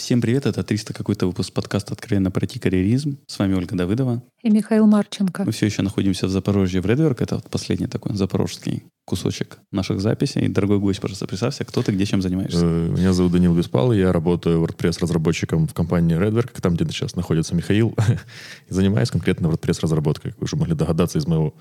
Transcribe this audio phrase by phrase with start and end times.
[0.00, 3.18] Всем привет, это 300 какой-то выпуск подкаста «Откровенно пройти карьеризм».
[3.26, 4.22] С вами Ольга Давыдова.
[4.42, 5.44] И Михаил Марченко.
[5.44, 7.20] Мы все еще находимся в Запорожье в Редверк.
[7.20, 10.48] Это вот последний такой запорожский кусочек наших записей.
[10.48, 12.64] Дорогой гость, пожалуйста, представься, кто ты, где, чем занимаешься?
[12.64, 17.54] Э, меня зовут Данил Беспал, я работаю WordPress-разработчиком в компании Redwerk, там, где сейчас находится
[17.54, 17.94] Михаил,
[18.70, 21.52] и занимаюсь конкретно WordPress-разработкой, как вы уже могли догадаться из моего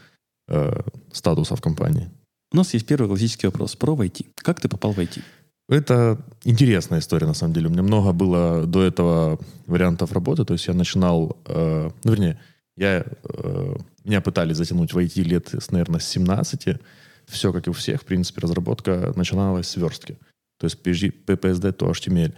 [0.48, 0.82] э,
[1.12, 2.10] статуса в компании.
[2.54, 4.28] У нас есть первый классический вопрос про IT.
[4.36, 5.22] Как ты попал в IT?
[5.70, 7.68] Это интересная история, на самом деле.
[7.68, 10.44] У меня много было до этого вариантов работы.
[10.44, 12.40] То есть я начинал, э, ну, вернее,
[12.76, 16.80] я, э, меня пытались затянуть в IT лет, наверное, с 17.
[17.28, 20.18] Все, как и у всех, в принципе, разработка начиналась с верстки.
[20.58, 22.34] То есть PPSD, то HTML.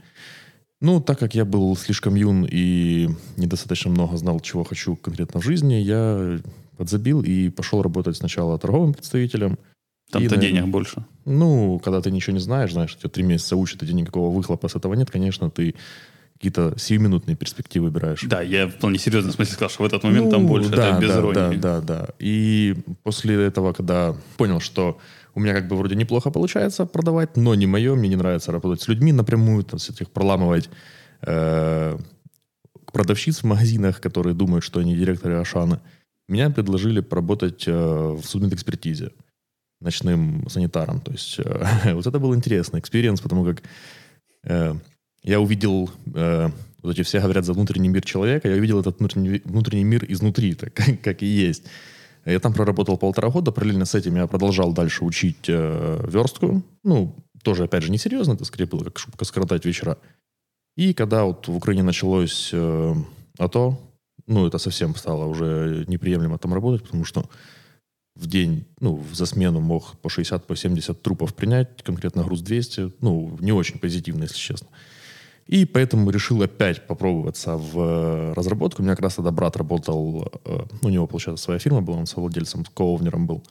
[0.82, 3.08] Ну, так как я был слишком юн и
[3.38, 6.38] недостаточно много знал, чего хочу конкретно в жизни, я
[6.76, 9.58] подзабил и пошел работать сначала торговым представителем–
[10.12, 11.06] там-то денег больше.
[11.26, 14.68] Ну, когда ты ничего не знаешь, знаешь, тебя три месяца учат, и тебе никакого выхлопа
[14.68, 15.76] с этого нет, конечно, ты
[16.42, 18.24] какие-то сиюминутные перспективы выбираешь.
[18.24, 20.90] Да, я вполне серьезно в смысле сказал, что в этот момент ну, там больше, да,
[20.90, 21.58] это без да, иронии.
[21.58, 22.08] Да, да, да.
[22.18, 24.98] И после этого, когда понял, что
[25.36, 28.82] у меня как бы вроде неплохо получается продавать, но не мое, мне не нравится работать
[28.82, 30.72] с людьми напрямую, там, этих проламывать
[31.22, 31.98] э,
[32.92, 35.80] продавщиц в магазинах, которые думают, что они директоры Ашана,
[36.28, 39.06] меня предложили поработать э, в судмедэкспертизе.
[39.06, 39.31] экспертизе
[39.82, 41.02] ночным санитаром.
[41.02, 43.64] То есть э, вот это был интересный experience, потому как
[44.44, 44.76] э,
[45.24, 46.50] я увидел, э,
[46.82, 50.54] вот эти все говорят за внутренний мир человека, я увидел этот внутренний, внутренний мир изнутри,
[50.56, 50.74] так,
[51.04, 51.64] как и есть.
[52.26, 56.64] Я там проработал полтора года, параллельно с этим я продолжал дальше учить э, верстку.
[56.84, 59.98] Ну, тоже, опять же, несерьезно, это скорее было как шутка скоротать вечера.
[60.78, 62.96] И когда вот в Украине началось э,
[63.40, 63.80] АТО,
[64.28, 67.26] ну, это совсем стало уже неприемлемо там работать, потому что
[68.16, 72.94] в день, ну, за смену мог по 60, по 70 трупов принять, конкретно груз 200,
[73.02, 74.68] ну, не очень позитивно, если честно.
[75.48, 78.82] И поэтому решил опять попробоваться в э, разработку.
[78.82, 81.98] У меня как раз тогда брат работал, э, ну, у него, получается, своя фирма была,
[81.98, 83.44] он совладельцем, коовнером был.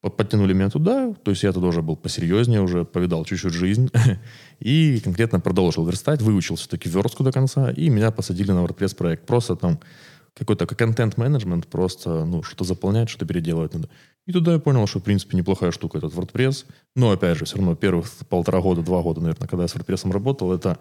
[0.00, 3.90] Подтянули меня туда, то есть я тогда уже был посерьезнее, уже повидал чуть-чуть жизнь.
[4.58, 9.26] И конкретно продолжил верстать, выучил все-таки верстку до конца, и меня посадили на WordPress проект.
[9.26, 9.80] Просто там
[10.34, 13.88] какой-то контент-менеджмент, просто, ну, что-то заполнять, что-то переделывать надо.
[14.26, 16.66] И туда я понял, что, в принципе, неплохая штука этот WordPress.
[16.96, 20.10] Но, опять же, все равно первых полтора года, два года, наверное, когда я с WordPress
[20.10, 20.78] работал, это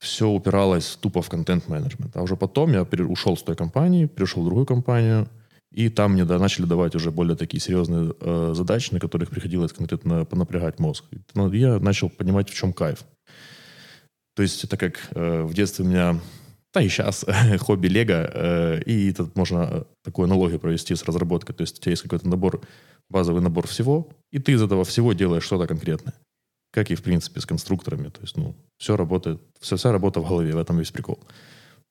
[0.00, 2.16] все упиралось тупо в контент-менеджмент.
[2.16, 5.28] А уже потом я ушел с той компании, перешел в другую компанию,
[5.72, 9.72] и там мне да, начали давать уже более такие серьезные э, задачи, на которых приходилось
[9.72, 11.04] конкретно понапрягать мозг.
[11.10, 13.04] И ну, я начал понимать, в чем кайф.
[14.36, 16.20] То есть это как э, в детстве у меня
[16.74, 17.24] да и сейчас
[17.60, 21.54] хобби Лего, э, и тут можно э, такую аналогию провести с разработкой.
[21.54, 22.60] То есть у тебя есть какой-то набор,
[23.08, 26.14] базовый набор всего, и ты из этого всего делаешь что-то конкретное.
[26.72, 28.08] Как и, в принципе, с конструкторами.
[28.08, 31.20] То есть, ну, все работает, вся, вся работа в голове, в этом весь прикол.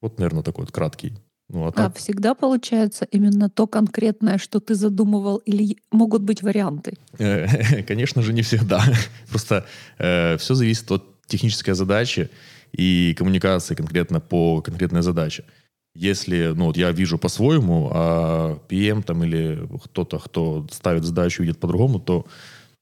[0.01, 1.13] Вот, наверное, такой вот краткий.
[1.49, 1.91] Ну, а, так...
[1.91, 6.97] а всегда получается именно то конкретное, что ты задумывал, или могут быть варианты?
[7.87, 8.83] Конечно же, не всегда.
[9.29, 9.65] Просто
[9.97, 12.29] э, все зависит от технической задачи
[12.73, 15.45] и коммуникации конкретно по конкретной задаче.
[15.95, 21.59] Если, ну, вот я вижу по-своему, а PM там или кто-то, кто ставит задачу, видит
[21.59, 22.25] по-другому, то,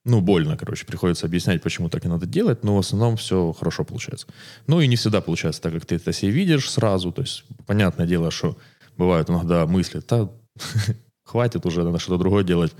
[0.06, 3.84] ну, больно, короче, приходится объяснять, почему так не надо делать, но в основном все хорошо
[3.84, 4.28] получается.
[4.66, 8.08] Ну, и не всегда получается так, как ты это себе видишь сразу, то есть, понятное
[8.08, 8.58] дело, что
[8.98, 10.30] бывают иногда мысли, да,
[11.26, 12.74] хватит уже, надо что-то другое делать,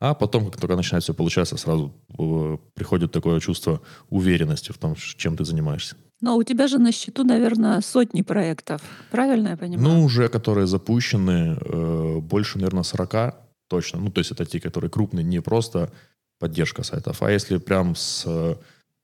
[0.00, 4.96] а потом, как только начинает все получаться, сразу э, приходит такое чувство уверенности в том,
[4.96, 5.96] чем ты занимаешься.
[6.24, 8.80] Но у тебя же на счету, наверное, сотни проектов.
[9.10, 9.88] Правильно я понимаю?
[9.88, 13.34] Ну, уже которые запущены, э, больше, наверное, 40
[13.68, 14.00] точно.
[14.00, 15.90] Ну, то есть это те, которые крупные, не просто
[16.38, 18.54] поддержка сайтов, а если прям с э,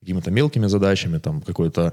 [0.00, 1.92] какими-то мелкими задачами, там какой-то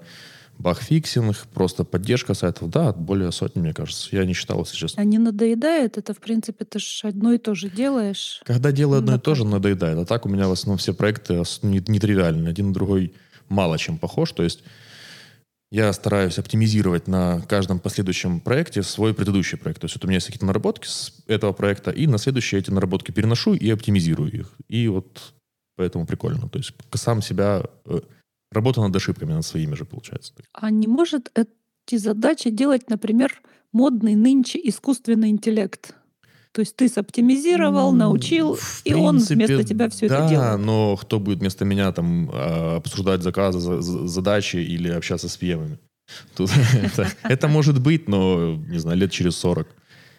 [0.59, 4.07] bugfixing, просто поддержка сайтов, да, более сотни, мне кажется.
[4.15, 5.01] Я не считал, если честно.
[5.01, 5.97] А не надоедает?
[5.97, 8.41] Это, в принципе, ты же одно и то же делаешь.
[8.45, 9.99] Когда делаю одно и то же, надоедает.
[9.99, 12.49] А так у меня в основном все проекты нетривиальные.
[12.49, 13.13] Один на другой
[13.49, 14.31] мало чем похож.
[14.31, 14.63] То есть
[15.72, 19.81] я стараюсь оптимизировать на каждом последующем проекте свой предыдущий проект.
[19.81, 22.71] То есть вот у меня есть какие-то наработки с этого проекта, и на следующие эти
[22.71, 24.53] наработки переношу и оптимизирую их.
[24.69, 25.33] И вот
[25.75, 26.50] поэтому прикольно.
[26.50, 27.63] То есть сам себя...
[27.86, 28.00] Э,
[28.51, 30.33] работа над ошибками, над своими же, получается.
[30.53, 33.41] А не может эти задачи делать, например,
[33.74, 35.94] модный нынче искусственный интеллект?
[36.57, 40.51] То есть ты соптимизировал, научил, в и принципе, он вместо тебя все да, это делает.
[40.54, 45.77] Да, но кто будет вместо меня там а, обсуждать заказы, задачи или общаться с пьемами?
[47.21, 49.68] Это может быть, но, не знаю, лет через 40.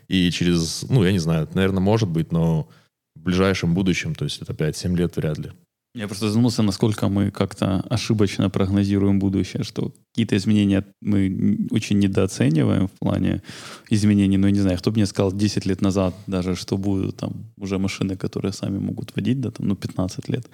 [0.07, 2.69] И через, ну, я не знаю, наверное, может быть, но
[3.17, 5.51] в ближайшем будущем, то есть это 5-7 лет вряд ли.
[5.95, 12.87] Я просто задумался, насколько мы как-то ошибочно прогнозируем будущее, что какие-то изменения мы очень недооцениваем
[12.89, 13.43] в плане
[13.91, 14.37] изменений.
[14.39, 17.33] Ну, я не знаю, кто бы мне сказал 10 лет назад даже, что будут там
[17.57, 20.47] уже машины, которые сами могут водить, да, там, ну, 15 лет.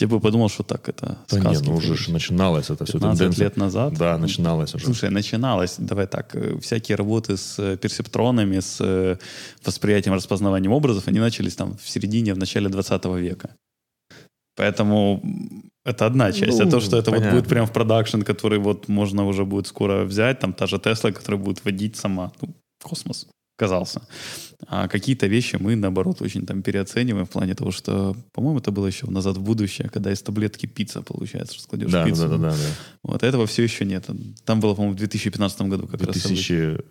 [0.00, 1.62] Я бы подумал, что так это Да сказки.
[1.64, 3.44] не, ну уже начиналось это все 15 тенденция.
[3.44, 3.94] лет назад.
[3.98, 4.84] Да, начиналось уже.
[4.86, 9.16] Слушай, начиналось, давай так, э, всякие работы с э, персептронами, с э,
[9.64, 13.50] восприятием, распознаванием образов, они начались там в середине, в начале 20 века.
[14.58, 15.22] Поэтому
[15.84, 16.60] это одна часть.
[16.60, 19.68] а Ну, то, что это вот будет прям в production, который вот можно уже будет
[19.68, 24.02] скоро взять, там та же Тесла, которая будет водить сама, ну, космос казался.
[24.66, 28.86] А какие-то вещи мы, наоборот, очень там переоцениваем в плане того, что, по-моему, это было
[28.86, 32.22] еще «Назад в будущее», когда из таблетки пицца получается, что складешь Да, пиццу.
[32.22, 32.56] да, да, да, да.
[33.02, 34.06] Вот этого все еще нет.
[34.44, 36.16] Там было, по-моему, в 2015 году как раз.
[36.16, 36.82] событие.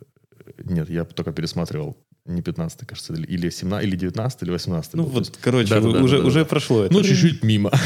[0.55, 0.73] 2000...
[0.73, 1.97] Нет, я только пересматривал.
[2.27, 5.79] Не 15 кажется, или- или 17, или 19, или 18 Ну вот, есть- короче, Да,
[5.81, 6.45] да, да, уже, да, уже да.
[6.45, 6.93] прошло это.
[6.93, 7.71] Ну, чуть-чуть мимо.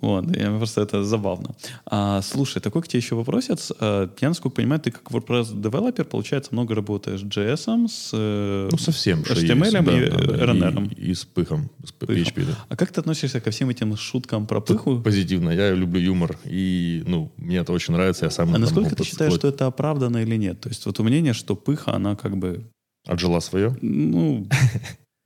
[0.00, 1.54] Вот, я, просто это забавно.
[1.86, 3.70] А, слушай, такой к тебе еще вопросец.
[3.78, 8.78] А, Я, насколько понимаю, ты как WordPress-девелопер, получается, много работаешь с JS, с э, Ну,
[8.78, 9.20] совсем.
[9.20, 10.94] HTML есть, да, и да, RNR.
[10.96, 12.16] И, и с пыхом, с Пыхом.
[12.16, 12.58] PHP, да.
[12.68, 14.98] А как ты относишься ко всем этим шуткам про пыху?
[15.00, 15.50] Позитивно.
[15.50, 16.36] Я люблю юмор.
[16.46, 18.24] И, ну, мне это очень нравится.
[18.24, 20.60] Я сам А насколько ты считаешь, что это оправдано или нет?
[20.60, 22.64] То есть вот у мнение, что пыха, она как бы,
[23.06, 23.76] Отжила свое?
[23.80, 24.46] ну,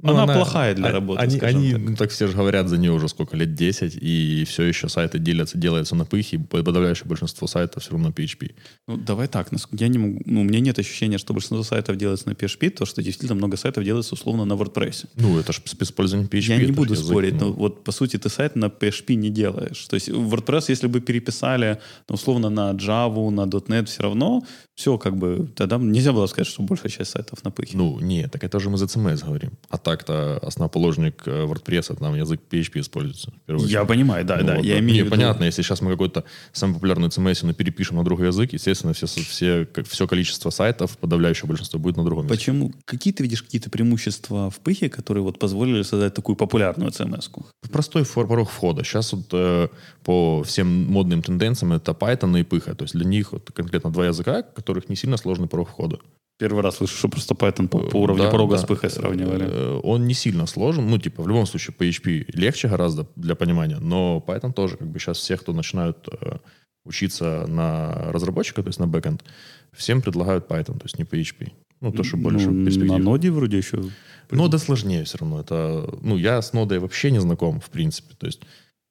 [0.02, 1.80] Ну, она, плохая для а- работы, Они, они, так.
[1.80, 5.18] ну, так все же говорят за нее уже сколько, лет 10, и все еще сайты
[5.18, 8.54] делятся, делаются на пыхе, подавляющее большинство сайтов все равно PHP.
[8.86, 9.48] Ну, давай так.
[9.72, 12.84] Я не могу, ну, у меня нет ощущения, что большинство сайтов делается на PHP, то,
[12.84, 15.06] что действительно много сайтов делается условно на WordPress.
[15.16, 16.40] Ну, это же с использованием PHP.
[16.40, 17.46] Я не буду язык, спорить, ну.
[17.46, 19.86] но вот по сути ты сайт на PHP не делаешь.
[19.86, 24.44] То есть WordPress, если бы переписали, ну, условно, на Java, на .NET, все равно
[24.76, 27.78] все как бы, тогда нельзя было сказать, что большая часть сайтов на пыхе.
[27.78, 29.52] Ну, нет, так это же мы за CMS говорим.
[29.70, 33.32] А так-то основоположник э, WordPress, там язык PHP используется.
[33.46, 34.80] я понимаю, да, Ну да, вот, я да.
[34.80, 35.10] имею в виду...
[35.10, 39.64] понятно, если сейчас мы какой-то самый популярный CMS перепишем на другой язык, естественно, все, все,
[39.66, 42.38] как, все количество сайтов, подавляющее большинство, будет на другом языке.
[42.40, 42.72] Почему?
[42.84, 47.46] Какие ты видишь какие-то преимущества в пыхе, которые вот позволили создать такую популярную CMS-ку?
[47.70, 48.82] Простой фор- порог входа.
[48.82, 49.68] Сейчас вот э,
[50.02, 52.74] по всем модным тенденциям это Python и Пыха.
[52.74, 55.98] То есть для них вот конкретно два языка, которых не сильно сложный порог входа.
[56.38, 58.62] Первый раз слышу, что просто Python по, по уровню Да, порога да.
[58.62, 59.46] с пыхой сравнивали.
[59.48, 60.86] Э, Он не сильно сложен.
[60.90, 64.98] Ну, типа, в любом случае, PHP легче гораздо для понимания, но Python тоже, как бы
[64.98, 66.36] сейчас все, кто начинают э,
[66.84, 69.24] учиться на разработчика, то есть на бэкэнд,
[69.72, 71.52] всем предлагают Python, то есть не PHP.
[71.80, 72.92] Ну, то, что больше Ну, перспектив.
[72.92, 73.82] На ноде вроде еще...
[74.30, 75.40] Нода сложнее все равно.
[75.40, 78.14] Это, ну, я с нодой вообще не знаком, в принципе.
[78.18, 78.40] То есть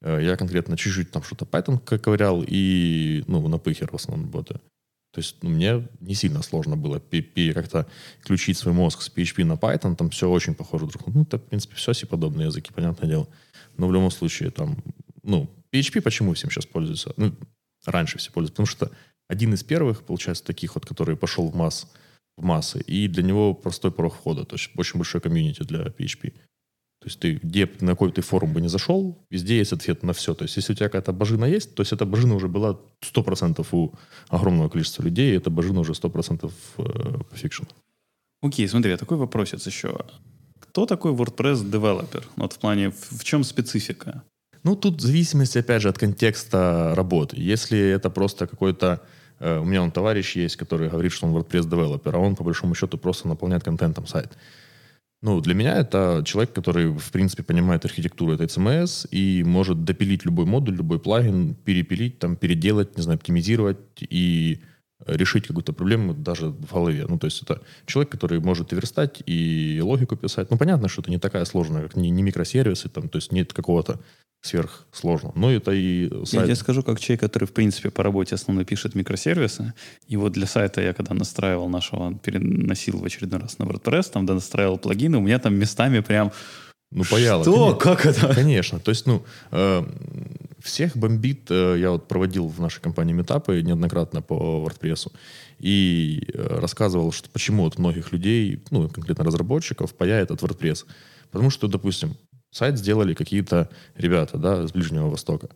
[0.01, 4.27] э, я конкретно чуть-чуть там что-то Python ко- ковырял и, ну, на пыхер в основном
[4.27, 4.61] работаю.
[5.15, 7.01] То есть ну, мне не сильно сложно было
[7.53, 7.87] как-то
[8.19, 9.95] включить свой мозг с PHP на Python.
[9.95, 11.19] Там все очень похоже друг на друга.
[11.19, 13.27] Ну, это, в принципе, все C-подобные языки, понятное дело.
[13.77, 14.75] Но в любом случае, там,
[15.23, 17.13] ну, PHP почему всем сейчас пользуются?
[17.15, 17.33] Ну,
[17.85, 18.61] раньше все пользуются.
[18.61, 18.91] Потому что
[19.29, 21.89] один из первых, получается, таких вот, который пошел в масс,
[22.35, 26.33] в массы, и для него простой порог входа, то есть очень большой комьюнити для PHP.
[27.05, 30.11] То есть ты где, на какой ты форум бы не зашел, везде есть ответ на
[30.13, 30.33] все.
[30.33, 33.63] То есть если у тебя какая-то бажина есть, то есть эта бажина уже была 100%
[33.73, 33.93] у
[34.29, 36.83] огромного количества людей, и эта бажина уже 100% э,
[37.29, 37.69] по фикшену.
[38.41, 39.99] Окей, смотри, а такой вопросец еще.
[40.59, 42.23] Кто такой WordPress-девелопер?
[42.37, 44.23] Вот в плане, в, в чем специфика?
[44.63, 47.35] Ну, тут в зависимости, опять же, от контекста работы.
[47.37, 48.99] Если это просто какой-то...
[49.39, 52.73] э, у меня он товарищ есть, который говорит, что он WordPress-девелопер, а он, по большому
[52.73, 54.35] счету, просто наполняет контентом сайт.
[55.21, 60.25] Ну, для меня это человек, который, в принципе, понимает архитектуру этой CMS и может допилить
[60.25, 64.61] любой модуль, любой плагин, перепилить, там, переделать, не знаю, оптимизировать и
[65.07, 67.05] решить какую-то проблему даже в голове.
[67.07, 70.51] Ну, то есть это человек, который может и верстать, и логику писать.
[70.51, 73.53] Ну, понятно, что это не такая сложная, как не, не микросервисы, там, то есть нет
[73.53, 73.99] какого-то
[74.45, 75.33] сверхсложного.
[75.35, 76.45] Но это и Я сайт.
[76.45, 79.73] тебе скажу, как человек, который, в принципе, по работе основно пишет микросервисы.
[80.07, 84.25] И вот для сайта я когда настраивал нашего, переносил в очередной раз на WordPress, там,
[84.25, 86.31] да, настраивал плагины, у меня там местами прям...
[86.91, 87.43] Ну, паяло.
[87.43, 87.75] Что?
[87.75, 87.79] конечно.
[87.79, 88.33] Как это?
[88.35, 88.79] Конечно.
[88.79, 89.83] То есть, ну, э,
[90.59, 91.47] всех бомбит.
[91.49, 95.11] э, я вот проводил в нашей компании метапы неоднократно по WordPress
[95.59, 100.85] и э, рассказывал, что почему вот многих людей, ну, конкретно разработчиков, паяет от WordPress.
[101.31, 102.15] Потому что, допустим,
[102.55, 105.49] сайт сделали какие-то ребята, да, с Ближнего Востока.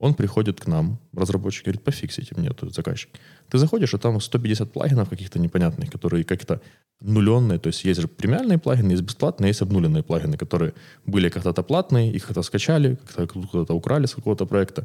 [0.00, 3.10] Он приходит к нам, разработчик, говорит, пофиксите мне тут заказчик.
[3.50, 6.60] Ты заходишь, а там 150 плагинов каких-то непонятных, которые как-то
[7.02, 7.58] нуленные.
[7.58, 10.72] То есть есть же премиальные плагины, есть бесплатные, есть обнуленные плагины, которые
[11.06, 14.84] были когда-то платные, их как-то скачали, как-то куда-то украли с какого-то проекта,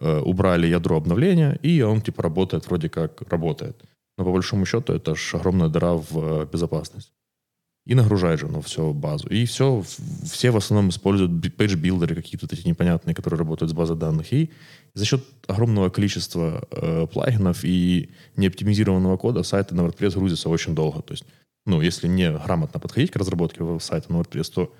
[0.00, 3.82] э, убрали ядро обновления, и он типа работает вроде как работает.
[4.18, 7.12] Но по большому счету это же огромная дыра в э, безопасность.
[7.90, 9.26] И нагружает же оно все базу.
[9.26, 9.82] И все,
[10.24, 14.32] все в основном используют page-builder ы какие-то такие непонятные, которые работают с базой данных.
[14.32, 14.50] И
[14.94, 21.02] за счет огромного количества э, плагинов и неоптимизированного кода сайты на WordPress грузятся очень долго.
[21.02, 21.24] То есть,
[21.66, 24.72] ну, если не грамотно подходить к разработке сайта на WordPress, то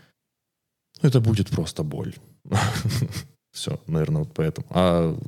[1.02, 2.14] ну, это будет просто боль.
[3.52, 4.68] Все, наверное, вот поэтому.
[4.70, 5.18] А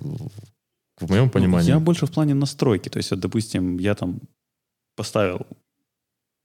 [1.00, 1.70] в моем понимании...
[1.70, 2.88] Я больше в плане настройки.
[2.88, 4.20] То есть, вот, допустим, я там
[4.94, 5.48] поставил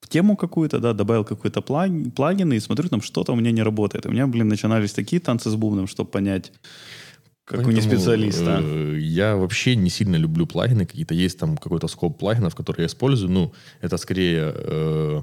[0.07, 4.05] тему какую-то, да, добавил какой-то плагин, плагин и смотрю, там что-то у меня не работает.
[4.05, 6.51] У меня, блин, начинались такие танцы с бубном, чтобы понять,
[7.45, 8.59] как Поэтому, у специалиста.
[8.61, 10.85] Э, я вообще не сильно люблю плагины.
[10.85, 13.31] Какие-то есть там какой-то скоп плагинов, которые я использую.
[13.31, 15.21] Ну, это скорее э,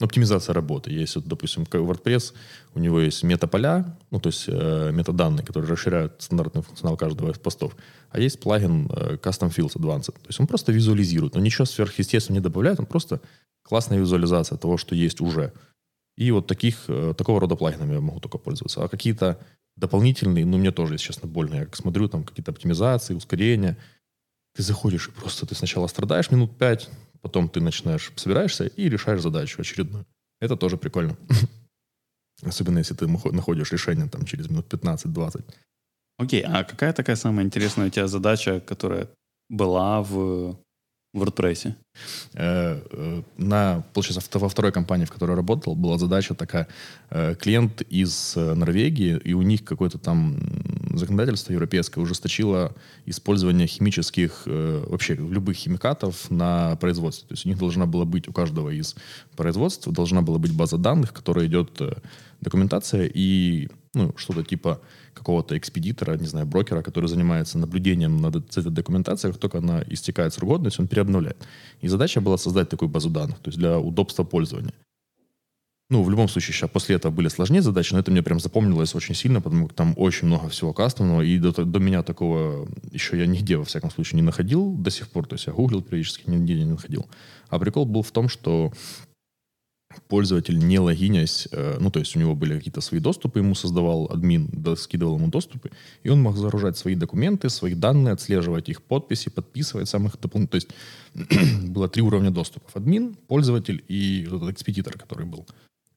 [0.00, 0.90] оптимизация работы.
[0.90, 2.32] Есть, вот, допустим, WordPress,
[2.74, 7.38] у него есть метаполя, ну, то есть э, метаданные, которые расширяют стандартный функционал каждого из
[7.38, 7.76] постов.
[8.10, 10.12] А есть плагин э, Custom Fields Advanced.
[10.12, 13.20] То есть он просто визуализирует, но ничего сверхъестественного не добавляет, он просто
[13.62, 15.52] классная визуализация того, что есть уже.
[16.16, 18.82] И вот таких, э, такого рода плагинами я могу только пользоваться.
[18.82, 19.38] А какие-то
[19.76, 21.54] дополнительные, ну, мне тоже, если честно, больно.
[21.54, 23.76] Я смотрю, там какие-то оптимизации, ускорения.
[24.54, 26.88] Ты заходишь и просто ты сначала страдаешь минут пять,
[27.22, 30.06] потом ты начинаешь, собираешься и решаешь задачу очередную.
[30.40, 31.16] Это тоже прикольно.
[32.42, 35.44] Особенно, если ты находишь решение там через минут 15-20.
[36.18, 39.08] Окей, а какая такая самая интересная у тебя задача, которая
[39.48, 40.58] была в
[41.12, 41.74] в WordPress?
[42.34, 46.68] Э, э, на, получается, во второй компании, в которой работал, была задача такая.
[47.10, 50.38] Э, клиент из Норвегии, и у них какое-то там
[50.94, 52.74] законодательство европейское ужесточило
[53.06, 57.28] использование химических, вообще любых химикатов на производстве.
[57.28, 58.96] То есть у них должна была быть, у каждого из
[59.36, 61.80] производств должна была быть база данных, в которой идет
[62.40, 64.80] документация и ну, что-то типа
[65.14, 70.32] какого-то экспедитора, не знаю, брокера, который занимается наблюдением над этой документацией, как только она истекает
[70.32, 71.36] срок годности, он переобновляет.
[71.80, 74.74] И задача была создать такую базу данных, то есть для удобства пользования.
[75.90, 78.94] Ну, в любом случае, сейчас после этого были сложнее задачи, но это мне прям запомнилось
[78.94, 83.18] очень сильно, потому что там очень много всего кастомного, и до, до меня такого еще
[83.18, 86.30] я нигде, во всяком случае, не находил до сих пор, то есть я гуглил периодически,
[86.30, 87.08] нигде не находил.
[87.48, 88.72] А прикол был в том, что
[90.08, 94.06] пользователь, не логинясь, э, ну, то есть у него были какие-то свои доступы, ему создавал
[94.10, 95.70] админ, да, скидывал ему доступы,
[96.02, 100.50] и он мог загружать свои документы, свои данные, отслеживать их подписи, подписывать самых дополнительных.
[100.50, 102.70] То есть было три уровня доступов.
[102.74, 105.46] Админ, пользователь и этот экспедитор, который был.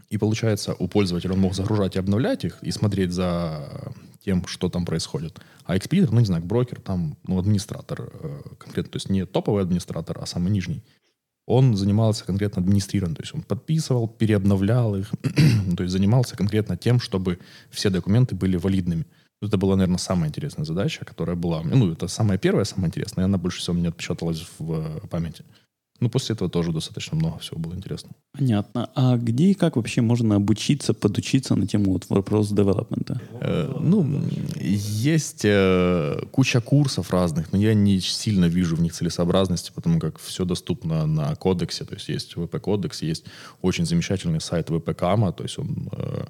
[0.10, 4.70] И получается, у пользователя он мог загружать и обновлять их, и смотреть за тем, что
[4.70, 5.40] там происходит.
[5.66, 9.64] А экспедитор, ну, не знаю, брокер, там, ну, администратор э, конкретно, то есть не топовый
[9.64, 10.84] администратор, а самый нижний
[11.46, 15.12] он занимался конкретно администрированием, то есть он подписывал, переобновлял их,
[15.78, 19.06] то есть занимался конкретно тем, чтобы все документы были валидными.
[19.42, 21.62] Это была, наверное, самая интересная задача, которая была...
[21.64, 25.44] Ну, это самая первая, самая интересная, и она больше всего мне отпечаталась в памяти.
[26.00, 28.12] Ну, после этого тоже достаточно много всего было интересно.
[28.34, 28.90] Понятно.
[28.96, 33.22] А где и как вообще можно обучиться, подучиться на тему вот вопрос девелопмента?
[33.40, 34.22] Э, ну,
[34.60, 40.20] есть э, куча курсов разных, но я не сильно вижу в них целесообразности, потому как
[40.20, 43.26] все доступно на кодексе, то есть есть ВП-кодекс, есть
[43.62, 46.26] очень замечательный сайт ВП-кама, то есть он э,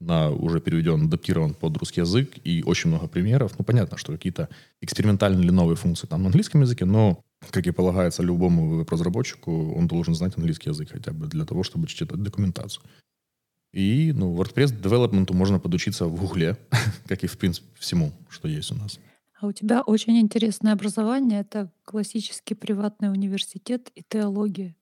[0.00, 3.52] на, уже переведен, адаптирован под русский язык, и очень много примеров.
[3.58, 4.48] Ну, понятно, что какие-то
[4.80, 9.86] экспериментальные или новые функции там на английском языке, но как и полагается любому веб-разработчику, он
[9.86, 12.82] должен знать английский язык хотя бы для того, чтобы читать документацию.
[13.72, 16.56] И ну, WordPress девелопменту можно подучиться в Гугле,
[17.08, 19.00] как и, в принципе, всему, что есть у нас.
[19.40, 21.40] А у тебя очень интересное образование.
[21.40, 24.76] Это классический приватный университет и теология.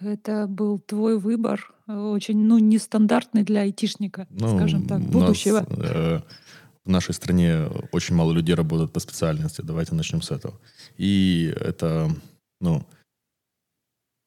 [0.00, 5.66] Это был твой выбор, очень ну, нестандартный для айтишника, ну, скажем так, будущего.
[5.68, 6.20] Нас, э,
[6.84, 9.62] в нашей стране очень мало людей работают по специальности.
[9.62, 10.60] Давайте начнем с этого.
[10.96, 12.14] И это,
[12.60, 12.86] ну,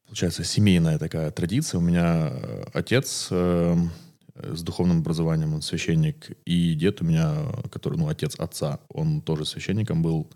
[0.06, 1.78] получается, семейная такая традиция.
[1.78, 3.76] У меня э, отец э,
[4.36, 7.36] с духовным образованием, он священник, и дед у меня,
[7.72, 10.28] который, ну, отец отца, он тоже священником был,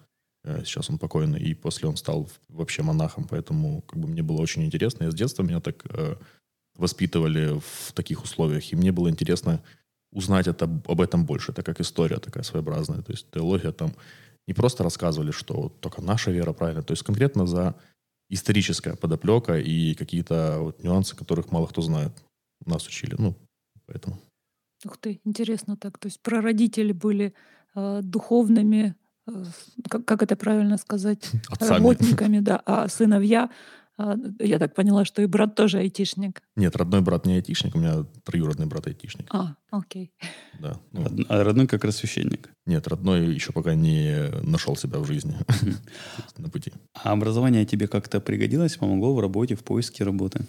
[0.44, 4.42] э, сейчас он покойный, и после он стал вообще монахом, поэтому как бы мне было
[4.42, 5.06] очень интересно.
[5.06, 6.16] Я с детства меня так э,
[6.78, 9.62] воспитывали в таких условиях, и мне было интересно
[10.12, 11.51] узнать это, об этом больше.
[11.51, 13.01] Это как история такая своеобразная.
[13.01, 13.94] То есть теология там
[14.48, 16.84] не просто рассказывали, что вот только наша вера правильная.
[16.84, 17.75] То есть конкретно за
[18.30, 22.12] историческая подоплека и какие-то вот нюансы, которых мало кто знает.
[22.65, 23.15] Нас учили.
[23.18, 23.36] Ну,
[23.86, 24.20] поэтому.
[24.86, 25.98] Ух ты, интересно так.
[25.98, 27.34] То есть прародители были
[27.75, 28.96] э, духовными,
[29.27, 29.44] э,
[29.89, 31.70] как, как это правильно сказать, Отцами.
[31.70, 33.50] работниками, да, а сыновья
[34.01, 36.41] а, я так поняла, что и брат тоже айтишник.
[36.55, 39.27] Нет, родной брат не айтишник, у меня троюродный брат айтишник.
[39.29, 40.12] А, окей.
[40.60, 40.79] Да.
[40.91, 41.05] Ну.
[41.29, 42.50] А родной как раз священник?
[42.65, 45.36] Нет, родной еще пока не нашел себя в жизни
[46.38, 46.74] на пути.
[46.93, 50.46] А образование тебе как-то пригодилось, помогло в работе, в поиске работы?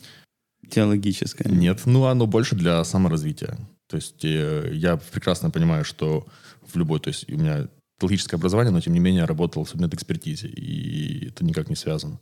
[0.71, 1.52] теологическое.
[1.52, 3.59] Нет, ну оно больше для саморазвития.
[3.88, 6.26] То есть э, я прекрасно понимаю, что
[6.62, 7.68] в любой, то есть у меня
[7.99, 12.21] теологическое образование, но тем не менее работал в судмедэкспертизе, и это никак не связано.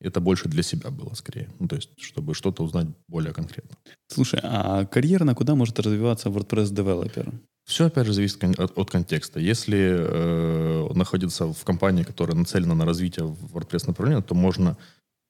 [0.00, 1.48] Это больше для себя было скорее.
[1.58, 3.76] Ну, то есть, чтобы что-то узнать более конкретно.
[4.06, 7.32] Слушай, а карьерно куда может развиваться WordPress-девелопер?
[7.64, 9.40] Все, опять же, зависит от, от контекста.
[9.40, 14.78] Если э, находиться в компании, которая нацелена на развитие WordPress направления, то можно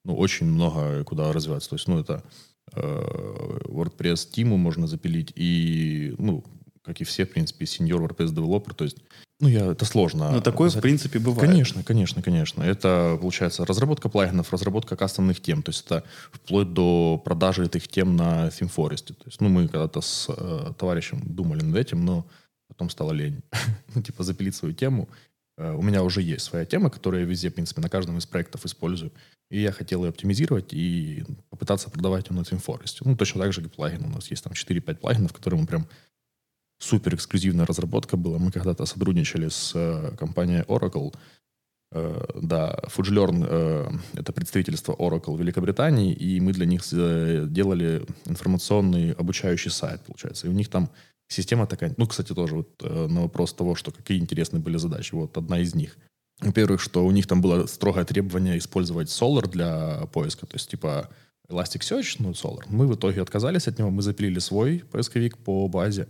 [0.05, 1.69] ну, очень много куда развиваться.
[1.69, 2.23] То есть, ну, это
[2.73, 2.81] э,
[3.65, 6.45] WordPress Team можно запилить и, ну,
[6.83, 8.73] как и все, в принципе, senior WordPress девелопер.
[8.73, 8.97] То есть,
[9.41, 10.31] ну, я, это сложно.
[10.31, 11.49] Но такое, в принципе, бывает.
[11.49, 12.61] Конечно, конечно, конечно.
[12.61, 15.63] Это, получается, разработка плагинов, разработка кастомных тем.
[15.63, 19.13] То есть это вплоть до продажи этих тем на ThemeForest.
[19.13, 22.25] То есть, ну, мы когда-то с э, товарищем думали над этим, но
[22.67, 23.41] потом стало лень.
[23.95, 25.07] ну, типа, запилить свою тему.
[25.57, 28.25] Э, у меня уже есть своя тема, которую я везде, в принципе, на каждом из
[28.25, 29.13] проектов использую.
[29.49, 32.97] И я хотел ее оптимизировать и попытаться продавать ее на ThemeForest.
[33.05, 34.03] Ну, точно так же, как плагин.
[34.03, 35.87] У нас есть там 4-5 плагинов, которые мы прям
[36.79, 38.39] супер эксклюзивная разработка была.
[38.39, 41.13] Мы когда-то сотрудничали с э, компанией Oracle.
[41.91, 48.05] Э, да, FujiLearn э,— это представительство Oracle в Великобритании, и мы для них э, делали
[48.25, 50.47] информационный обучающий сайт, получается.
[50.47, 50.89] И у них там
[51.27, 51.93] система такая...
[51.97, 55.13] Ну, кстати, тоже вот э, на вопрос того, что какие интересные были задачи.
[55.13, 55.97] Вот одна из них.
[56.41, 60.45] Во-первых, что у них там было строгое требование использовать Solar для поиска.
[60.45, 61.09] То есть, типа,
[61.49, 62.63] Elasticsearch, ну, Solar.
[62.69, 66.07] Мы в итоге отказались от него, мы запилили свой поисковик по базе,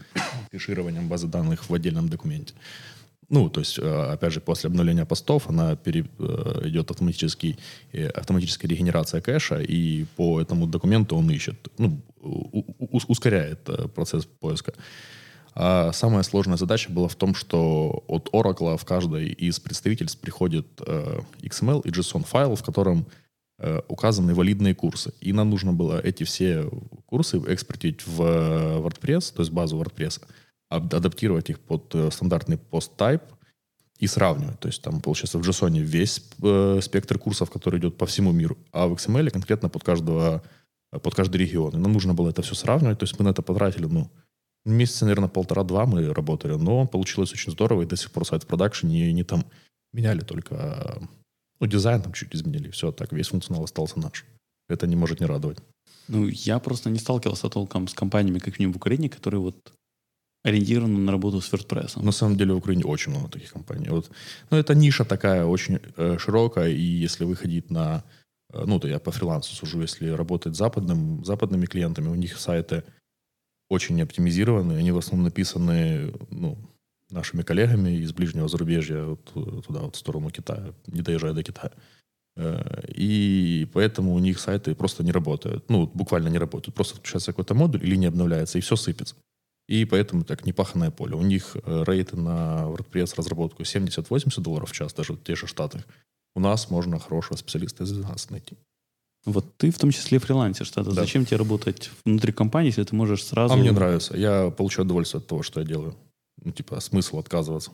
[0.52, 2.54] кешированием базы данных в отдельном документе.
[3.30, 7.58] Ну, то есть, э, опять же, после обновления постов она пере, э, идет автоматический,
[7.94, 12.02] э, автоматическая регенерация кэша, и по этому документу он ищет, ну,
[13.08, 14.74] ускоряет процесс поиска.
[15.54, 20.68] А самая сложная задача была в том, что от Oracle в каждой из представительств приходит
[21.42, 23.06] XML и JSON файл, в котором
[23.88, 25.14] указаны валидные курсы.
[25.20, 26.70] И нам нужно было эти все
[27.06, 30.22] курсы экспортить в э, WordPress, то есть базу WordPress,
[30.70, 33.22] адаптировать их под э, стандартный пост-тайп
[33.98, 34.60] и сравнивать.
[34.60, 38.58] То есть там, получается, в JSON весь э, спектр курсов, который идет по всему миру,
[38.72, 40.44] а в XML конкретно под каждого
[40.92, 41.76] под каждый регион.
[41.76, 42.98] И нам нужно было это все сравнивать.
[42.98, 44.10] То есть мы на это потратили, ну,
[44.66, 48.48] месяца, наверное, полтора-два мы работали, но получилось очень здорово, и до сих пор сайт в
[48.48, 49.46] продакшене, не там
[49.94, 51.00] меняли только
[51.60, 54.26] ну, дизайн там чуть изменили, все, так весь функционал остался наш.
[54.70, 55.58] Это не может не радовать.
[56.08, 59.74] Ну, я просто не сталкивался толком с компаниями, как минимум в Украине, которые вот
[60.44, 62.02] ориентированы на работу с WordPress.
[62.02, 63.90] На самом деле в Украине очень много таких компаний.
[63.90, 64.12] Вот,
[64.52, 68.04] ну, это ниша такая очень э, широкая, и если выходить на...
[68.54, 72.40] Э, ну, то я по фрилансу сужу, если работать с западным, западными клиентами, у них
[72.40, 72.84] сайты
[73.70, 76.58] очень не оптимизированы, они в основном написаны, ну,
[77.10, 81.44] нашими коллегами из ближнего зарубежья вот, э, туда, вот в сторону Китая, не доезжая до
[81.44, 81.72] Китая.
[82.36, 85.70] Э, и поэтому у них сайты просто не работают.
[85.70, 86.76] Ну, буквально не работают.
[86.76, 89.16] Просто включается какой-то модуль или не обновляется, и все сыпется.
[89.68, 91.16] И поэтому так непаханное поле.
[91.16, 95.48] У них э, рейты на WordPress разработку 70-80 долларов в час, даже в тех же
[95.48, 95.86] Штатах.
[96.36, 98.58] У нас можно хорошего специалиста из 12 найти.
[99.26, 100.92] Вот ты в том числе фрилансер что-то.
[100.92, 101.02] Да.
[101.02, 103.54] Зачем тебе работать внутри компании, если ты можешь сразу...
[103.54, 104.16] А мне нравится.
[104.16, 105.96] Я получаю удовольствие от того, что я делаю
[106.44, 107.72] ну, типа, смысл отказываться.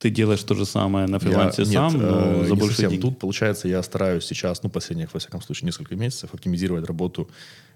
[0.00, 3.02] Ты делаешь то же самое на фрилансе я, сам, нет, но э, за больше денег.
[3.02, 7.28] Тут, получается, я стараюсь сейчас, ну, последних, во всяком случае, несколько месяцев оптимизировать работу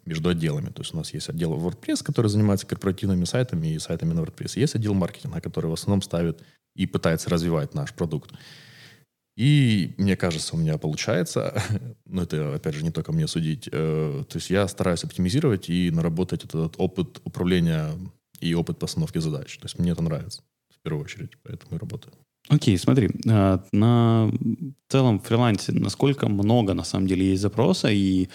[0.04, 0.68] между отделами.
[0.68, 4.52] То есть у нас есть отдел WordPress, который занимается корпоративными сайтами и сайтами на WordPress.
[4.54, 6.40] Есть отдел маркетинга, который в основном ставит
[6.76, 8.30] и пытается развивать наш продукт.
[9.36, 11.60] И мне кажется, у меня получается,
[12.06, 15.90] но это, опять же, не только мне судить, э, то есть я стараюсь оптимизировать и
[15.90, 17.90] наработать этот опыт управления
[18.42, 19.56] и опыт постановки задач.
[19.58, 22.12] То есть мне это нравится в первую очередь, поэтому и работаю.
[22.48, 24.30] Окей, okay, смотри, а, на
[24.88, 28.28] целом фрилансе насколько много на самом деле есть запроса и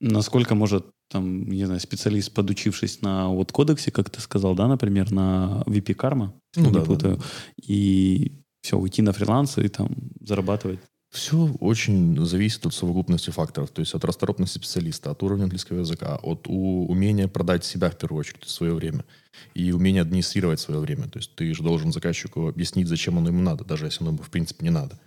[0.00, 5.12] насколько может там, не знаю, специалист, подучившись на вот кодексе, как ты сказал, да, например,
[5.12, 7.26] на VP Karma, ну, да, путаю, да, да.
[7.62, 8.32] и
[8.62, 10.80] все, уйти на фриланс и там зарабатывать
[11.12, 16.16] все очень зависит от совокупности факторов, то есть от расторопности специалиста, от уровня английского языка,
[16.16, 19.04] от у, умения продать себя в первую очередь в свое время
[19.52, 21.08] и умения администрировать свое время.
[21.08, 24.22] То есть ты же должен заказчику объяснить, зачем оно ему надо, даже если оно ему
[24.22, 24.98] в принципе не надо.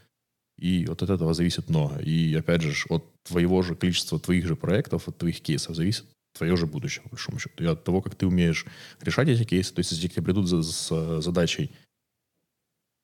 [0.60, 1.98] И вот от этого зависит много.
[1.98, 6.06] И опять же, от твоего же количества твоих же проектов, от твоих кейсов зависит
[6.38, 7.64] твое же будущее, по большому счету.
[7.64, 8.66] И от того, как ты умеешь
[9.02, 11.72] решать эти кейсы, то есть если тебе придут за, с задачей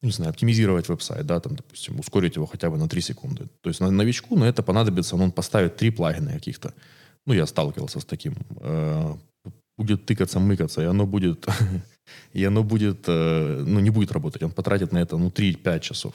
[0.02, 3.48] не знаю, оптимизировать веб-сайт, да, там, допустим, ускорить его хотя бы на 3 секунды.
[3.62, 6.74] То есть новичку на это понадобится, он поставит три плагина каких-то.
[7.28, 8.36] Ну, я сталкивался с таким.
[8.62, 9.16] Э,
[9.78, 11.46] будет тыкаться, мыкаться, и оно будет,
[12.34, 14.44] и оно будет, э, ну, не будет работать.
[14.44, 16.14] Он потратит на это, ну, 3-5 часов.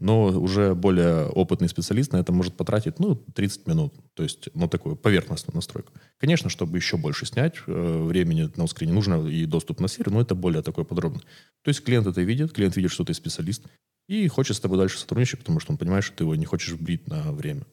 [0.00, 3.94] Но уже более опытный специалист на это может потратить, ну, 30 минут.
[4.14, 5.92] То есть, ну, такую поверхностную настройку.
[6.18, 10.20] Конечно, чтобы еще больше снять, э, времени на ускорение нужно и доступ на сервер, но
[10.20, 11.20] это более такое подробно.
[11.62, 13.62] То есть клиент это видит, клиент видит, что ты специалист,
[14.08, 16.74] и хочет с тобой дальше сотрудничать, потому что он понимает, что ты его не хочешь
[16.74, 17.64] брить на время.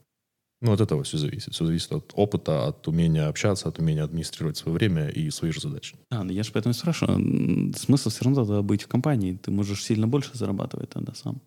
[0.62, 1.54] Ну, от этого все зависит.
[1.54, 5.60] Все зависит от опыта, от умения общаться, от умения администрировать свое время и свои же
[5.60, 5.96] задачи.
[6.12, 7.74] А, ну я же поэтому и спрашиваю.
[7.76, 9.40] Смысл все равно тогда быть в компании.
[9.42, 11.42] Ты можешь сильно больше зарабатывать тогда сам.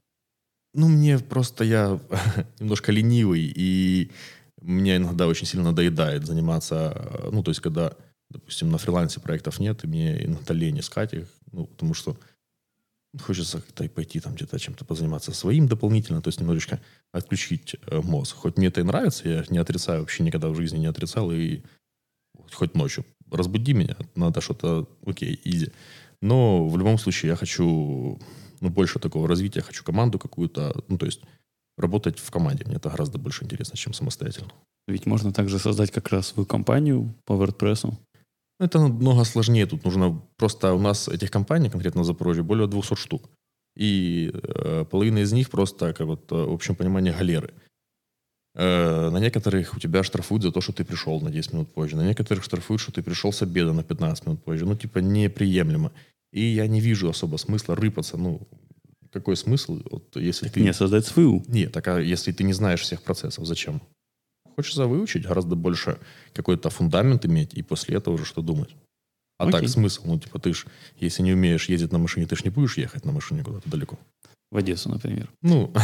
[0.75, 1.99] Ну, мне просто я
[2.61, 4.11] немножко ленивый, и
[4.61, 7.93] мне иногда очень сильно надоедает заниматься, ну, то есть, когда,
[8.31, 12.17] допустим, на фрилансе проектов нет, и мне иногда лень искать их, ну, потому что
[13.23, 16.81] хочется как-то пойти там где-то чем-то позаниматься своим дополнительно, то есть немножечко
[17.13, 18.35] отключить э, мозг.
[18.37, 21.63] Хоть мне это и нравится, я не отрицаю, вообще никогда в жизни не отрицал, и
[22.53, 25.71] хоть ночью разбуди меня, надо что-то, окей, изи.
[26.21, 28.19] Но в любом случае я хочу
[28.65, 31.21] ну, больше такого развития, хочу команду какую-то, ну, то есть
[31.77, 32.65] работать в команде.
[32.65, 34.53] Мне это гораздо больше интересно, чем самостоятельно.
[34.89, 37.93] Ведь можно также создать как раз свою компанию по WordPress.
[38.61, 39.67] Это намного сложнее.
[39.67, 43.29] Тут нужно просто у нас этих компаний, конкретно в Запорожье, более 200 штук.
[43.77, 47.53] И э, половина из них просто, как вот э, в общем понимании, галеры.
[48.55, 51.97] Э, на некоторых у тебя штрафуют за то, что ты пришел на 10 минут позже.
[51.97, 54.65] На некоторых штрафуют, что ты пришел с обеда на 15 минут позже.
[54.65, 55.91] Ну, типа, неприемлемо.
[56.35, 58.17] И я не вижу особо смысла рыпаться.
[58.17, 58.49] Ну,
[59.13, 60.61] какой смысл, вот, если так ты...
[60.61, 61.45] Не, создать свою.
[61.47, 63.81] Нет, так а если ты не знаешь всех процессов, зачем?
[64.57, 65.99] Хочется выучить, гораздо больше
[66.33, 68.75] какой-то фундамент иметь, и после этого уже что думать.
[69.39, 69.61] А Окей.
[69.61, 70.67] так смысл, ну, типа, ты ж,
[70.99, 73.97] если не умеешь ездить на машине, ты ж не будешь ехать на машине куда-то далеко.
[74.51, 75.31] В Одессу, например.
[75.43, 75.73] Ну.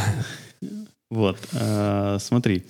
[1.13, 2.67] Вот, а, смотри,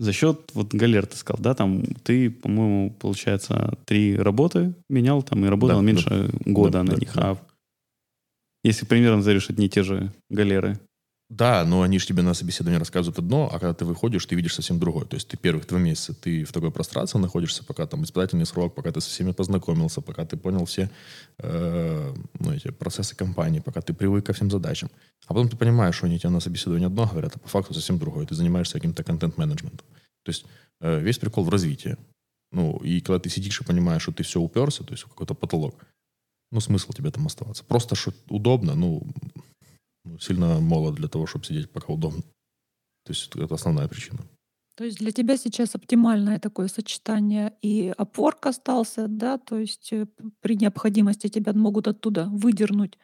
[0.00, 5.44] за счет, вот Галер ты сказал, да, там ты, по-моему, получается, три работы менял там
[5.44, 7.14] и работал да, меньше да, года да, на да, них.
[7.14, 7.30] Да.
[7.32, 7.38] А
[8.64, 10.80] если примерно заришь одни и те же галеры.
[11.30, 14.56] Да, но они же тебе на собеседовании рассказывают одно, а когда ты выходишь, ты видишь
[14.56, 15.04] совсем другое.
[15.04, 18.74] То есть ты первых два месяца ты в такой прострации находишься, пока там испытательный срок,
[18.74, 20.90] пока ты со всеми познакомился, пока ты понял все
[21.38, 24.90] э, ну, эти процессы компании, пока ты привык ко всем задачам.
[25.26, 28.00] А потом ты понимаешь, что они тебе на собеседовании одно говорят, а по факту совсем
[28.00, 28.26] другое.
[28.26, 29.86] Ты занимаешься каким-то контент-менеджментом.
[30.24, 30.44] То есть
[30.80, 31.96] э, весь прикол в развитии.
[32.50, 35.76] Ну, и когда ты сидишь и понимаешь, что ты все уперся, то есть какой-то потолок,
[36.50, 37.62] ну, смысл тебе там оставаться.
[37.64, 39.06] Просто, что удобно, ну,
[40.18, 42.22] сильно молод для того, чтобы сидеть пока удобно.
[43.04, 44.18] То есть это основная причина.
[44.76, 50.06] То есть для тебя сейчас оптимальное такое сочетание и опорк остался, да, то есть э,
[50.40, 52.98] при необходимости тебя могут оттуда выдернуть.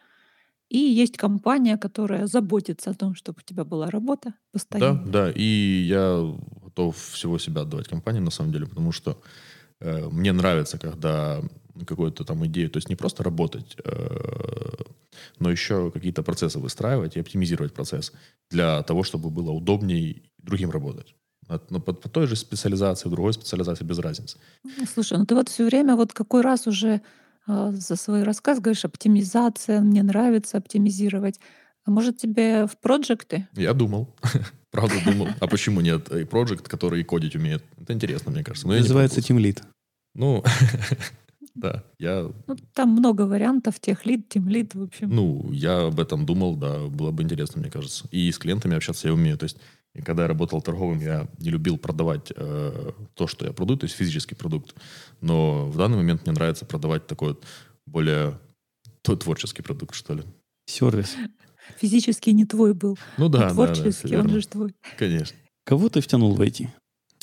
[0.69, 5.05] И есть компания, которая заботится о том, чтобы у тебя была работа постоянно.
[5.05, 9.21] Да, да, и я готов всего себя отдавать компании на самом деле, потому что
[9.79, 11.41] э, мне нравится, когда
[11.85, 14.83] какую-то там идею, то есть не просто работать, э,
[15.39, 18.11] но еще какие-то процессы выстраивать и оптимизировать процесс
[18.49, 21.15] для того, чтобы было удобнее другим работать.
[21.69, 24.37] Но по, по той же специализации, в другой специализации без разницы.
[24.63, 27.01] Ну, слушай, ну ты вот все время, вот какой раз уже
[27.47, 31.39] э, за свой рассказ говоришь, оптимизация, мне нравится оптимизировать.
[31.85, 33.47] А может тебе в проекты?
[33.53, 34.13] Я думал.
[34.71, 35.29] Правда думал.
[35.39, 36.11] А почему нет?
[36.11, 37.63] И проект, который кодить умеет.
[37.81, 38.67] Это интересно, мне кажется.
[38.67, 39.63] Называется Team Lead.
[40.13, 40.43] Ну,
[41.57, 42.31] Да, я...
[42.45, 45.09] Ну, там много вариантов, тех лид, тем лид, в общем.
[45.09, 48.07] Ну, я об этом думал, да, было бы интересно, мне кажется.
[48.11, 49.37] И с клиентами общаться я умею.
[49.39, 49.57] То есть,
[50.05, 53.95] когда я работал торговым, я не любил продавать э, то, что я продаю, то есть
[53.95, 54.75] физический продукт.
[55.19, 57.43] Но в данный момент мне нравится продавать такой вот
[57.87, 58.39] более
[59.01, 60.23] творческий продукт, что ли.
[60.67, 61.15] Сервис.
[61.77, 62.99] Физически не твой был.
[63.17, 64.75] Ну да, а творческий, да, да, он же твой.
[64.97, 65.35] Конечно.
[65.65, 66.67] Кого ты втянул в IT?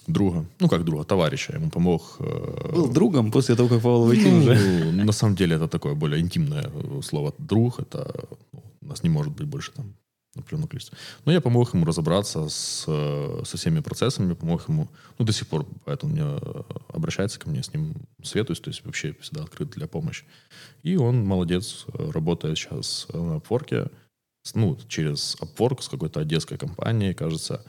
[0.06, 2.16] Друга, ну как друга, товарища, ему помог.
[2.20, 4.92] Э, Был другом после того, как попал в ну, уже?
[4.92, 9.10] На самом деле это такое более интимное э, слово друг, это ну, у нас не
[9.10, 9.94] может быть больше там
[10.36, 10.98] определенного количества.
[11.24, 14.88] Но я помог ему разобраться с, э, со всеми процессами, помог ему,
[15.18, 16.24] ну до сих пор, поэтому мне
[16.88, 20.24] обращается ко мне, с ним советуюсь, то есть вообще всегда открыт для помощи.
[20.82, 23.90] И он молодец, работает сейчас на Upwork,
[24.54, 27.64] ну, через Upwork с какой-то одесской компанией, кажется,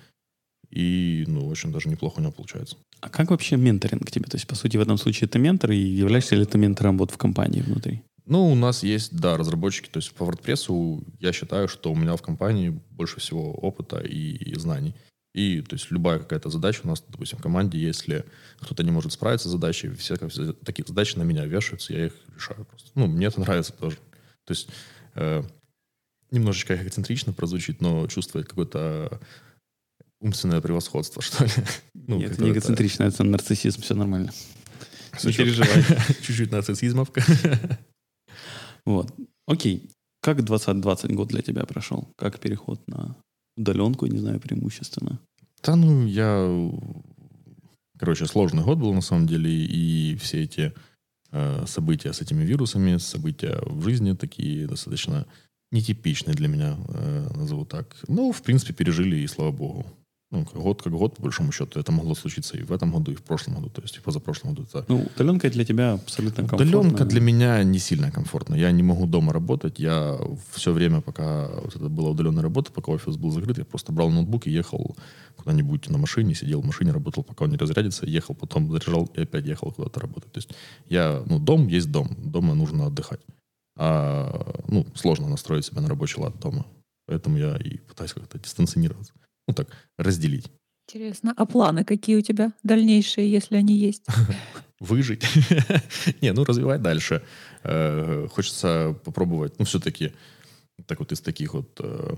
[0.69, 2.77] и, ну, очень даже неплохо у него получается.
[3.01, 4.25] А как вообще менторинг тебе?
[4.25, 7.11] То есть, по сути, в этом случае ты ментор, и являешься ли ты ментором вот
[7.11, 8.01] в компании внутри?
[8.25, 9.87] Ну, у нас есть, да, разработчики.
[9.89, 14.55] То есть по WordPress я считаю, что у меня в компании больше всего опыта и
[14.55, 14.95] знаний.
[15.35, 18.23] И то есть любая какая-то задача у нас, допустим, в команде, если
[18.61, 22.63] кто-то не может справиться с задачей, все, такие задачи на меня вешаются, я их решаю
[22.63, 22.89] просто.
[22.95, 23.97] Ну, мне это нравится тоже.
[24.45, 24.69] То есть
[25.15, 25.43] э,
[26.31, 29.19] немножечко эгоцентрично прозвучит, но чувствовать какой-то
[30.25, 31.51] умственное превосходство, что ли.
[31.93, 34.31] Ну, Нет, не эгоцентрично, это нарциссизм, все нормально.
[35.23, 35.83] Не переживай.
[36.21, 37.23] Чуть-чуть нарциссизмовка.
[38.85, 39.11] Вот.
[39.47, 39.89] Окей.
[40.21, 42.07] Как 2020 год для тебя прошел?
[42.17, 43.15] Как переход на
[43.57, 45.19] Удаленку, не знаю, преимущественно.
[45.63, 46.71] Да, ну, я...
[47.97, 50.71] Короче, сложный год был на самом деле, и все эти
[51.31, 55.25] э, события с этими вирусами, события в жизни такие достаточно
[55.71, 57.95] нетипичные для меня, э, назову так.
[58.07, 59.85] Ну, в принципе, пережили, и слава богу.
[60.31, 61.79] Ну, год как год, по большому счету.
[61.79, 64.53] Это могло случиться и в этом году, и в прошлом году, то есть и позапрошлом
[64.53, 64.63] году.
[64.63, 64.83] Это...
[64.87, 66.67] Ну, удаленка для тебя абсолютно комфортная.
[66.67, 68.55] Удаленка для меня не сильно комфортно.
[68.55, 69.79] Я не могу дома работать.
[69.79, 70.19] Я
[70.51, 74.09] все время, пока вот это была удаленная работа, пока офис был закрыт, я просто брал
[74.09, 74.97] ноутбук и ехал
[75.35, 79.21] куда-нибудь на машине, сидел в машине, работал, пока он не разрядится, ехал, потом заряжал и
[79.21, 80.31] опять ехал куда-то работать.
[80.31, 80.49] То есть
[80.89, 82.09] я, ну, дом есть дом.
[82.17, 83.21] Дома нужно отдыхать.
[83.77, 86.65] А, ну, сложно настроить себя на рабочий лад дома.
[87.05, 89.13] Поэтому я и пытаюсь как-то дистанционироваться
[89.47, 90.51] ну так, разделить.
[90.87, 91.33] Интересно.
[91.35, 94.05] А планы какие у тебя дальнейшие, если они есть?
[94.79, 95.25] Выжить.
[96.21, 97.23] Не, ну развивать дальше.
[97.63, 100.13] Э, хочется попробовать, ну все-таки,
[100.85, 102.15] так вот из таких вот э,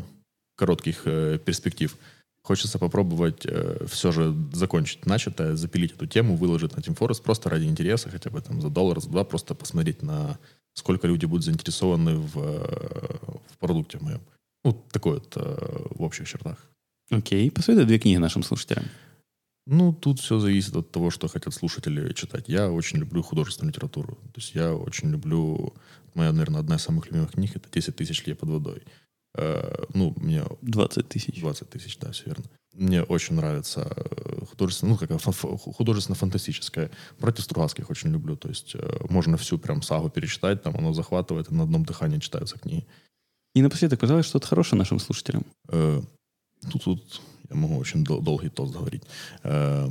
[0.56, 1.96] коротких э, перспектив,
[2.42, 3.46] хочется попробовать
[3.88, 8.30] все же закончить начатое, запилить эту тему, выложить на Team Forest просто ради интереса, хотя
[8.30, 10.40] бы там за доллар, за два, просто посмотреть на
[10.74, 14.22] сколько люди будут заинтересованы в, в продукте моем.
[14.64, 16.58] Ну, такой вот в общих чертах.
[17.10, 18.86] Окей, посоветуй две книги нашим слушателям.
[19.66, 22.46] Ну, тут все зависит от того, что хотят слушатели читать.
[22.48, 24.16] Я очень люблю художественную литературу.
[24.34, 25.74] То есть я очень люблю...
[26.14, 28.84] Моя, наверное, одна из самых любимых книг— это «10 тысяч лье под водой».
[29.36, 30.44] Э, ну, мне...
[30.62, 31.40] 20 тысяч.
[31.40, 32.46] 20 тысяч, да, все верно.
[32.74, 36.90] Мне очень нравится э, художественно, ну, какая художественно-фантастическая.
[37.20, 38.36] Против Стругацких очень люблю.
[38.38, 42.20] То есть э, можно всю прям сагу перечитать, там оно захватывает, и на одном дыхании
[42.20, 42.86] читаются книги.
[43.54, 45.46] И напоследок, пожалуйста, что-то хорошее нашим слушателям.
[45.70, 46.02] Э,
[46.64, 49.04] ну, тут я могу очень дол- долгий тост говорить.
[49.44, 49.90] Э,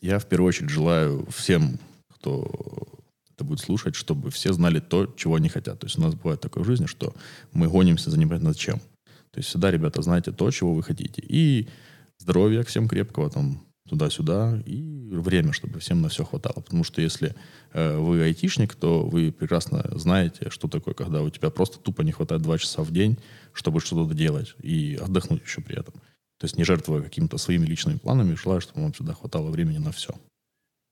[0.00, 2.50] я в первую очередь желаю всем, кто
[3.34, 5.80] это будет слушать, чтобы все знали то, чего они хотят.
[5.80, 7.14] То есть у нас бывает такое в жизни, что
[7.52, 8.78] мы гонимся за непонятно чем.
[9.30, 11.20] То есть всегда, ребята, знаете то, чего вы хотите.
[11.26, 11.68] И
[12.18, 16.60] здоровья всем крепкого, там, туда-сюда, и время, чтобы всем на все хватало.
[16.60, 17.34] Потому что если
[17.72, 22.12] э, вы айтишник, то вы прекрасно знаете, что такое, когда у тебя просто тупо не
[22.12, 23.18] хватает два часа в день,
[23.52, 25.94] чтобы что-то делать и отдохнуть еще при этом.
[26.38, 29.92] То есть не жертвуя какими-то своими личными планами, желаю, чтобы вам всегда хватало времени на
[29.92, 30.14] все.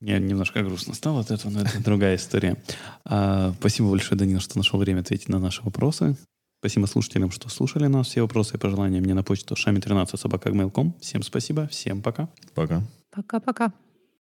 [0.01, 2.57] Мне немножко грустно стало от этого, но это другая история.
[3.05, 6.17] А, спасибо большое, Данил, что нашел время ответить на наши вопросы.
[6.63, 8.07] Спасибо слушателям, что слушали нас.
[8.07, 10.49] Все вопросы и пожелания мне на почту шами13 собака
[11.01, 12.29] Всем спасибо, всем пока.
[12.55, 12.85] Пока.
[13.11, 13.73] Пока-пока.